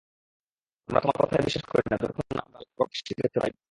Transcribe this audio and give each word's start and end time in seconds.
আমরা 0.89 0.99
তোমার 1.01 1.17
কথায় 1.21 1.43
বিশ্বাস 1.43 1.65
করি 1.71 1.85
না, 1.91 1.95
যতক্ষণ 1.97 2.27
না 2.29 2.41
আমরা 2.41 2.57
আল্লাহকে 2.57 2.75
প্রকাশ্য 2.77 3.07
দেখতে 3.19 3.37
পাই। 3.41 3.51